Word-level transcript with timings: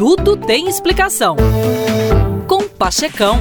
Tudo 0.00 0.34
tem 0.34 0.66
explicação. 0.66 1.36
Com 2.46 2.66
Pachecão. 2.66 3.36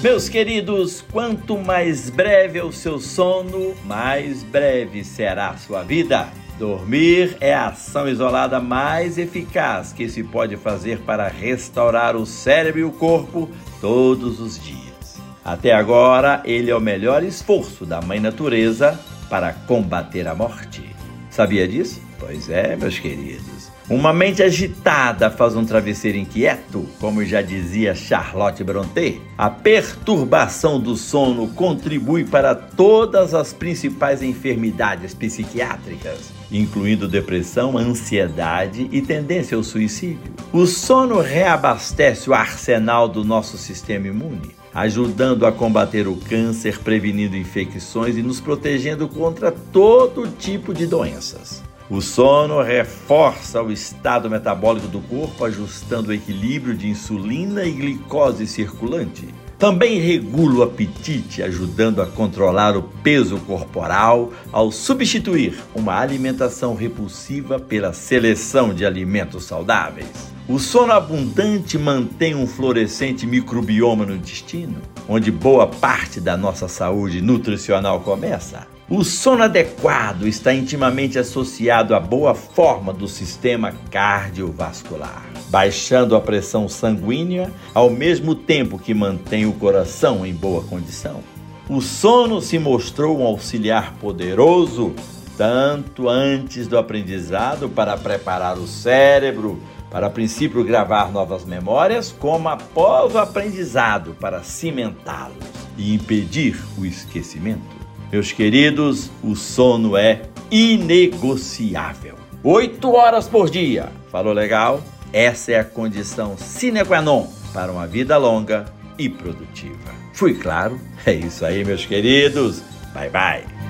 Meus 0.00 0.28
queridos, 0.28 1.04
quanto 1.10 1.58
mais 1.58 2.08
breve 2.10 2.60
é 2.60 2.62
o 2.62 2.70
seu 2.70 3.00
sono, 3.00 3.74
mais 3.84 4.44
breve 4.44 5.02
será 5.02 5.48
a 5.48 5.56
sua 5.56 5.82
vida. 5.82 6.28
Dormir 6.60 7.36
é 7.40 7.52
a 7.52 7.70
ação 7.70 8.08
isolada 8.08 8.60
mais 8.60 9.18
eficaz 9.18 9.92
que 9.92 10.08
se 10.08 10.22
pode 10.22 10.56
fazer 10.56 11.00
para 11.00 11.26
restaurar 11.26 12.14
o 12.14 12.24
cérebro 12.24 12.80
e 12.82 12.84
o 12.84 12.92
corpo 12.92 13.50
todos 13.80 14.38
os 14.38 14.62
dias. 14.62 15.20
Até 15.44 15.72
agora, 15.72 16.40
ele 16.44 16.70
é 16.70 16.76
o 16.76 16.80
melhor 16.80 17.24
esforço 17.24 17.84
da 17.84 18.00
Mãe 18.00 18.20
Natureza 18.20 18.96
para 19.28 19.52
combater 19.52 20.26
a 20.26 20.34
morte. 20.34 20.94
Sabia 21.30 21.68
disso? 21.68 22.00
Pois 22.18 22.48
é, 22.48 22.76
meus 22.76 22.98
queridos. 22.98 23.70
Uma 23.88 24.12
mente 24.12 24.42
agitada 24.42 25.30
faz 25.30 25.54
um 25.54 25.64
travesseiro 25.64 26.18
inquieto, 26.18 26.88
como 26.98 27.24
já 27.24 27.40
dizia 27.40 27.94
Charlotte 27.94 28.64
Brontë. 28.64 29.20
A 29.38 29.48
perturbação 29.48 30.80
do 30.80 30.96
sono 30.96 31.46
contribui 31.48 32.24
para 32.24 32.54
todas 32.54 33.32
as 33.32 33.52
principais 33.52 34.22
enfermidades 34.22 35.14
psiquiátricas, 35.14 36.32
incluindo 36.50 37.06
depressão, 37.06 37.78
ansiedade 37.78 38.88
e 38.90 39.00
tendência 39.00 39.56
ao 39.56 39.62
suicídio. 39.62 40.34
O 40.52 40.66
sono 40.66 41.20
reabastece 41.20 42.28
o 42.28 42.34
arsenal 42.34 43.06
do 43.08 43.24
nosso 43.24 43.56
sistema 43.56 44.08
imune 44.08 44.56
ajudando 44.76 45.46
a 45.46 45.52
combater 45.52 46.06
o 46.06 46.16
câncer, 46.16 46.78
prevenindo 46.80 47.34
infecções 47.34 48.14
e 48.14 48.22
nos 48.22 48.40
protegendo 48.40 49.08
contra 49.08 49.50
todo 49.50 50.28
tipo 50.28 50.74
de 50.74 50.86
doenças. 50.86 51.62
O 51.88 52.02
sono 52.02 52.60
reforça 52.60 53.62
o 53.62 53.72
estado 53.72 54.28
metabólico 54.28 54.86
do 54.86 55.00
corpo, 55.00 55.46
ajustando 55.46 56.10
o 56.10 56.12
equilíbrio 56.12 56.74
de 56.74 56.90
insulina 56.90 57.64
e 57.64 57.72
glicose 57.72 58.46
circulante. 58.46 59.26
Também 59.58 59.98
regula 59.98 60.56
o 60.56 60.62
apetite, 60.62 61.42
ajudando 61.42 62.02
a 62.02 62.06
controlar 62.06 62.76
o 62.76 62.82
peso 62.82 63.38
corporal 63.38 64.30
ao 64.52 64.70
substituir 64.70 65.58
uma 65.74 65.98
alimentação 65.98 66.74
repulsiva 66.74 67.58
pela 67.58 67.94
seleção 67.94 68.74
de 68.74 68.84
alimentos 68.84 69.44
saudáveis. 69.44 70.08
O 70.46 70.58
sono 70.58 70.92
abundante 70.92 71.78
mantém 71.78 72.34
um 72.34 72.46
florescente 72.46 73.26
microbioma 73.26 74.04
no 74.04 74.14
intestino, 74.14 74.76
onde 75.08 75.32
boa 75.32 75.66
parte 75.66 76.20
da 76.20 76.36
nossa 76.36 76.68
saúde 76.68 77.22
nutricional 77.22 78.00
começa. 78.00 78.75
O 78.88 79.02
sono 79.02 79.42
adequado 79.42 80.28
está 80.28 80.54
intimamente 80.54 81.18
associado 81.18 81.92
à 81.92 81.98
boa 81.98 82.36
forma 82.36 82.92
do 82.92 83.08
sistema 83.08 83.74
cardiovascular, 83.90 85.26
baixando 85.48 86.14
a 86.14 86.20
pressão 86.20 86.68
sanguínea 86.68 87.50
ao 87.74 87.90
mesmo 87.90 88.32
tempo 88.32 88.78
que 88.78 88.94
mantém 88.94 89.44
o 89.44 89.52
coração 89.54 90.24
em 90.24 90.32
boa 90.32 90.62
condição. 90.62 91.20
O 91.68 91.80
sono 91.80 92.40
se 92.40 92.60
mostrou 92.60 93.18
um 93.18 93.24
auxiliar 93.24 93.94
poderoso 93.94 94.94
tanto 95.36 96.08
antes 96.08 96.68
do 96.68 96.78
aprendizado 96.78 97.68
para 97.68 97.96
preparar 97.96 98.56
o 98.56 98.68
cérebro 98.68 99.60
para 99.90 100.06
a 100.06 100.10
princípio 100.10 100.62
gravar 100.62 101.10
novas 101.10 101.44
memórias, 101.44 102.14
como 102.16 102.48
após 102.48 103.16
o 103.16 103.18
aprendizado 103.18 104.14
para 104.20 104.44
cimentá-los 104.44 105.44
e 105.76 105.92
impedir 105.92 106.56
o 106.78 106.86
esquecimento. 106.86 107.85
Meus 108.12 108.32
queridos, 108.32 109.10
o 109.22 109.34
sono 109.34 109.96
é 109.96 110.22
inegociável. 110.50 112.14
Oito 112.42 112.92
horas 112.92 113.28
por 113.28 113.50
dia. 113.50 113.88
Falou 114.10 114.32
legal? 114.32 114.82
Essa 115.12 115.52
é 115.52 115.58
a 115.58 115.64
condição 115.64 116.36
sine 116.36 116.84
qua 116.84 117.00
non 117.00 117.26
para 117.52 117.72
uma 117.72 117.86
vida 117.86 118.16
longa 118.16 118.66
e 118.98 119.08
produtiva. 119.08 119.94
Fui 120.12 120.34
claro? 120.34 120.78
É 121.04 121.12
isso 121.12 121.44
aí, 121.44 121.64
meus 121.64 121.86
queridos. 121.86 122.62
Bye 122.92 123.10
bye. 123.10 123.65